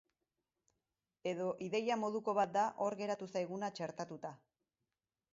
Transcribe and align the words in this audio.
Edo 1.31 1.49
ideia 1.65 1.97
moduko 2.03 2.33
bat 2.39 2.55
da 2.55 2.63
hor 2.85 2.95
geratu 3.01 3.27
zaiguna 3.35 3.69
txertatuta. 3.81 4.33